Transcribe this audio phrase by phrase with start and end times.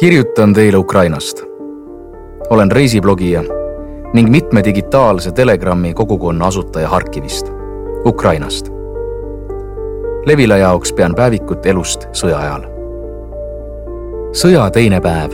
[0.00, 1.42] kirjutan teile Ukrainast.
[2.50, 3.42] olen reisiblogija
[4.12, 7.46] ning mitme digitaalse Telegrami kogukonna asutaja Harkivist,
[8.04, 8.68] Ukrainast.
[10.26, 12.62] Levila jaoks pean päevikut elust sõja ajal.
[14.32, 15.32] sõja teine päev,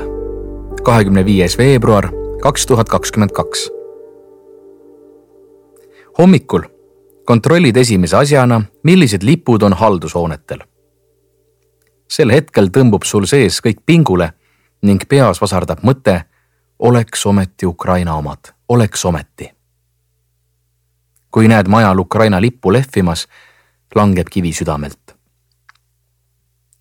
[0.83, 2.09] kahekümne viies veebruar
[2.43, 3.71] kaks tuhat kakskümmend kaks.
[6.19, 6.63] hommikul
[7.25, 10.59] kontrollid esimese asjana, millised lipud on haldushoonetel.
[12.09, 14.33] sel hetkel tõmbub sul sees kõik pingule
[14.85, 16.21] ning peas vasardab mõte,
[16.79, 19.51] oleks ometi Ukraina omad, oleks ometi.
[21.35, 23.27] kui näed majal Ukraina lippu lehvimas,
[23.95, 25.17] langeb kivi südamelt.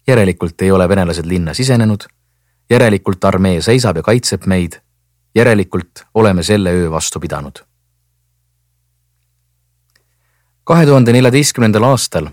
[0.07, 2.03] järelikult ei ole venelased linna sisenenud,
[2.69, 4.81] järelikult armee seisab ja kaitseb meid,
[5.35, 7.63] järelikult oleme selle öö vastu pidanud.
[10.63, 12.27] kahe tuhande neljateistkümnendal aastal,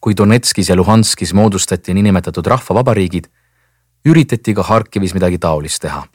[0.00, 3.26] kui Donetskis ja Luhanskis moodustati niinimetatud rahvavabariigid
[4.04, 6.06] üritati ka Harkivis midagi taolist teha.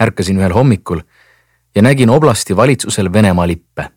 [0.00, 1.00] ärkasin ühel hommikul
[1.74, 3.90] ja nägin oblasti valitsusel Venemaa lippe.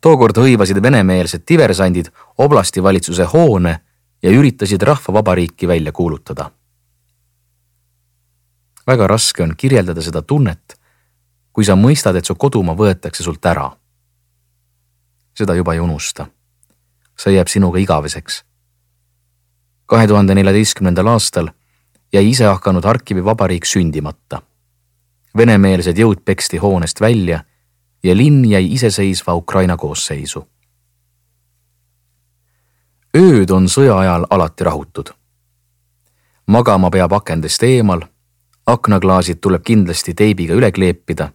[0.00, 3.80] tookord hõivasid venemeelsed diversandid oblasti valitsuse hoone
[4.22, 6.50] ja üritasid rahvavabariiki välja kuulutada.
[8.86, 10.80] väga raske on kirjeldada seda tunnet,
[11.52, 13.70] kui sa mõistad, et su kodumaa võetakse sult ära.
[15.34, 16.26] seda juba ei unusta.
[17.16, 18.49] see jääb sinuga igaveseks
[19.90, 21.48] kahe tuhande neljateistkümnendal aastal
[22.12, 24.42] jäi isehakanud Harkivi vabariik sündimata.
[25.36, 27.40] venemeelsed jõud peksti hoonest välja
[28.02, 30.46] ja linn jäi iseseisva Ukraina koosseisu.
[33.16, 35.10] ööd on sõja ajal alati rahutud.
[36.46, 38.00] magama peab akendest eemal,
[38.66, 41.32] aknaklaasid tuleb kindlasti teibiga üle kleepida.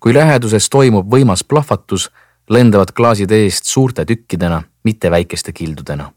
[0.00, 2.10] kui läheduses toimub võimas plahvatus,
[2.50, 6.12] lendavad klaasid eest suurte tükkidena, mitte väikeste kildudena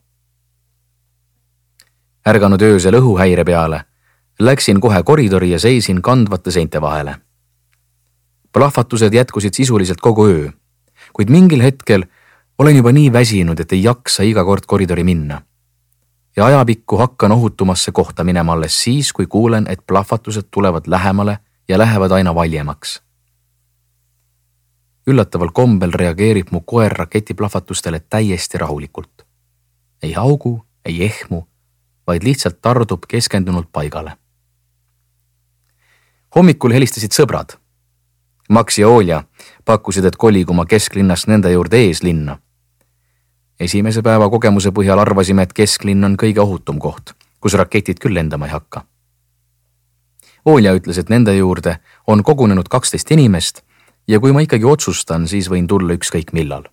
[2.28, 3.86] ärganud öösel õhuhäire peale,
[4.40, 7.16] läksin kohe koridori ja seisin kandvate seinte vahele.
[8.53, 10.50] plahvatused jätkusid sisuliselt kogu öö,
[11.13, 12.03] kuid mingil hetkel
[12.59, 15.41] olen juba nii väsinud, et ei jaksa iga kord koridori minna.
[16.35, 21.78] ja ajapikku hakkan ohutumasse kohta minema alles siis, kui kuulen, et plahvatused tulevad lähemale ja
[21.78, 23.02] lähevad aina valjemaks.
[25.07, 29.25] üllataval kombel reageerib mu koer raketiplahvatustele täiesti rahulikult.
[30.03, 31.47] ei haugu, ei ehmu
[32.07, 34.18] vaid lihtsalt tardub keskendunult paigale.
[36.35, 37.57] hommikul helistasid sõbrad.
[38.50, 39.23] Max ja Olja
[39.66, 42.40] pakkusid, et koligu ma kesklinnast nende juurde eeslinna.
[43.59, 48.46] esimese päeva kogemuse põhjal arvasime, et kesklinn on kõige ohutum koht, kus raketid küll lendama
[48.46, 48.85] ei hakka.
[50.46, 53.62] Olja ütles, et nende juurde on kogunenud kaksteist inimest
[54.07, 56.63] ja kui ma ikkagi otsustan, siis võin tulla ükskõik millal.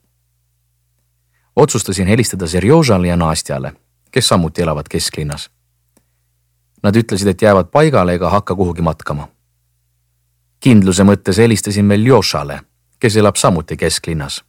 [1.57, 3.73] otsustasin helistada Serjožale ja Nastjale
[4.15, 5.51] kes samuti elavad kesklinnas.
[6.83, 9.29] Nad ütlesid, et jäävad paigale ega hakka kuhugi matkama.
[10.61, 12.61] kindluse mõttes helistasin veel Jošale,
[12.99, 14.45] kes elab samuti kesklinnas.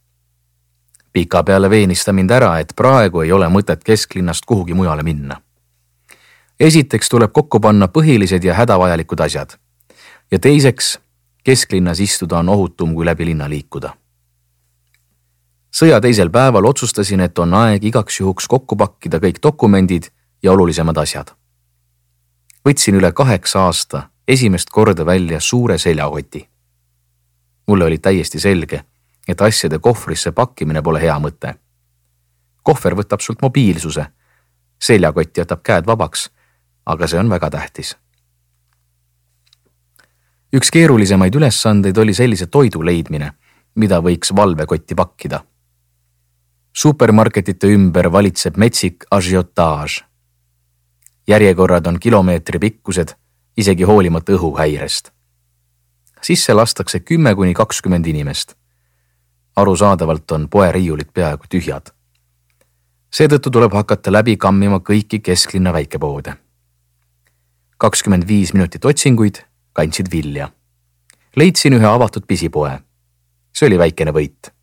[1.12, 5.40] pikapeale veenis ta mind ära, et praegu ei ole mõtet kesklinnast kuhugi mujale minna.
[6.60, 9.58] esiteks tuleb kokku panna põhilised ja hädavajalikud asjad.
[10.30, 10.98] ja teiseks,
[11.44, 14.05] kesklinnas istuda on ohutum kui läbi linna liikuda
[15.78, 20.08] sõja teisel päeval otsustasin, et on aeg igaks juhuks kokku pakkida kõik dokumendid
[20.42, 21.32] ja olulisemad asjad.
[22.68, 26.48] võtsin üle kaheksa aasta esimest korda välja suure seljakoti.
[27.66, 28.84] mulle oli täiesti selge,
[29.28, 31.54] et asjade kohvrisse pakkimine pole hea mõte.
[32.62, 34.06] kohver võtab sult mobiilsuse,
[34.82, 36.30] seljakott jätab käed vabaks,
[36.86, 37.96] aga see on väga tähtis
[40.56, 43.32] üks keerulisemaid ülesandeid oli sellise toidu leidmine,
[43.74, 45.42] mida võiks valvekotti pakkida
[46.76, 50.04] supermarketite ümber valitseb metsik ažiotaaž.
[51.28, 53.08] järjekorrad on kilomeetri pikkused,
[53.56, 55.10] isegi hoolimata õhuhäirest.
[56.22, 58.54] sisse lastakse kümme kuni kakskümmend inimest.
[59.56, 61.86] arusaadavalt on poeriiulid peaaegu tühjad.
[63.10, 66.34] seetõttu tuleb hakata läbi kammima kõiki kesklinna väikepoode.
[67.78, 70.52] kakskümmend viis minutit otsinguid kandsid vilja.
[71.36, 72.78] leidsin ühe avatud pisipoe.
[73.52, 74.55] see oli väikene võit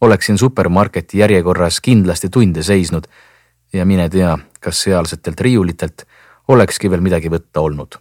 [0.00, 3.04] oleksin supermarketi järjekorras kindlasti tunde seisnud
[3.72, 6.02] ja mine tea, kas sealsetelt riiulitelt
[6.48, 7.96] olekski veel midagi võtta olnud.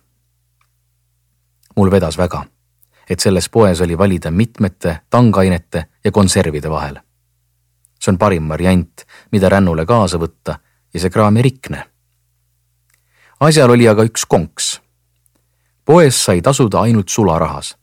[1.76, 2.46] mul vedas väga,
[3.10, 7.00] et selles poes oli valida mitmete tangainete ja konservide vahel.
[8.00, 10.60] see on parim variant, mida rännule kaasa võtta
[10.94, 11.84] ja see kraam ei rikne.
[13.40, 14.82] asjal oli aga üks konks.
[15.86, 17.78] poes sai tasuda ainult sularahas.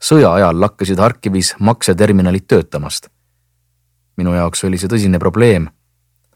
[0.00, 3.08] Sõja ajal lakkasid Harkivis makseterminalid töötamast.
[4.16, 5.68] minu jaoks oli see tõsine probleem,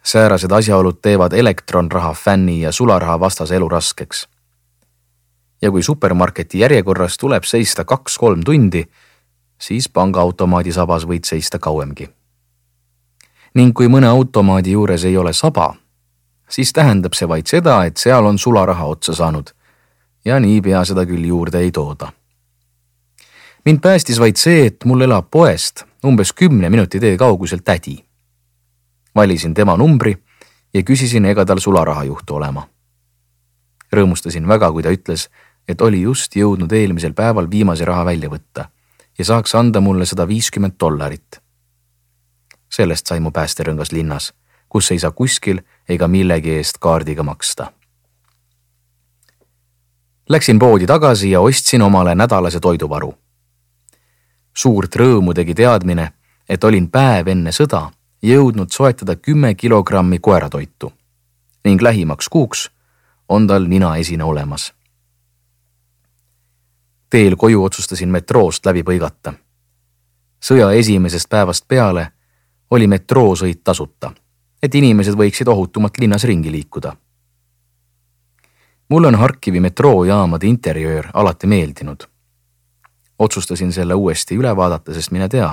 [0.02, 4.28] säärased asjaolud teevad elektronraha fänni ja sularaha vastase elu raskeks.
[5.62, 8.84] ja kui supermarketi järjekorras tuleb seista kaks-kolm tundi,
[9.58, 12.10] siis pangaautomaadi sabas võid seista kauemgi.
[13.54, 15.74] ning kui mõne automaadi juures ei ole saba,
[16.48, 19.50] siis tähendab see vaid seda, et seal on sularaha otsa saanud
[20.24, 22.12] ja niipea seda küll juurde ei tooda.
[23.64, 27.98] Mind päästis vaid see, et mul elab poest umbes kümne minuti tee kaugusel tädi
[29.14, 30.16] valisin tema numbri
[30.74, 32.68] ja küsisin, ega tal sularaha juhtu olema.
[33.92, 35.28] rõõmustasin väga, kui ta ütles,
[35.68, 38.68] et oli just jõudnud eelmisel päeval viimase raha välja võtta
[39.18, 41.40] ja saaks anda mulle sada viiskümmend dollarit.
[42.70, 44.32] sellest sai mu päästerõngas linnas,
[44.68, 47.72] kus ei saa kuskil ega millegi eest kaardiga maksta.
[50.28, 53.14] Läksin poodi tagasi ja ostsin omale nädalase toiduvaru.
[54.54, 56.12] Suurt rõõmu tegi teadmine,
[56.48, 57.90] et olin päev enne sõda
[58.22, 60.92] jõudnud soetada kümme kilogrammi koeratoitu
[61.64, 62.70] ning lähimaks kuuks
[63.28, 64.74] on tal ninaesine olemas.
[67.10, 69.32] teel koju otsustasin metroost läbi põigata.
[70.44, 72.12] sõja esimesest päevast peale
[72.70, 74.12] oli metroosõit tasuta,
[74.62, 76.96] et inimesed võiksid ohutumalt linnas ringi liikuda.
[78.88, 82.11] mulle on Harkivi metroojaamade interjöör alati meeldinud.
[83.22, 85.50] Otsustasin selle uuesti üle vaadata, sest mine tea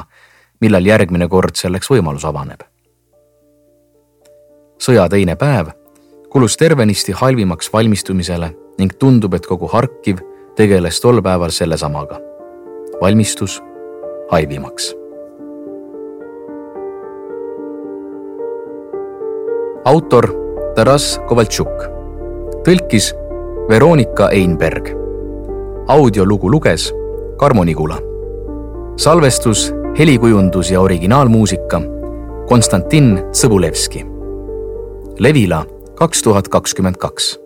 [0.61, 2.63] millal järgmine kord selleks võimalus avaneb.
[4.79, 5.73] sõja teine päev
[6.29, 10.21] kulus tervenisti halvimaks valmistumisele ning tundub, et kogu Harkiv
[10.55, 12.19] tegeles tol päeval sellesamaga.
[13.01, 13.61] valmistus
[14.31, 14.95] halvimaks.
[19.85, 20.29] autor
[20.75, 21.83] Taras Kovaltšuk,
[22.63, 23.13] tõlkis
[23.69, 24.95] Veronika Einberg.
[25.87, 26.93] audiolugu luges
[27.39, 27.97] Karmo Nigula.
[28.97, 31.81] salvestus helikujundus ja originaalmuusika
[32.47, 34.05] Konstantin Sõbulevski.
[35.19, 35.65] Levila
[35.95, 37.39] kaks tuhat kakskümmend kaks